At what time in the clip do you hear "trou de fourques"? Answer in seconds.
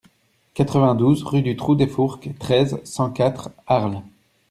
1.55-2.29